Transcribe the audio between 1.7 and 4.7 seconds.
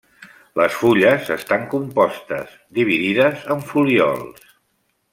compostes, dividides en folíols.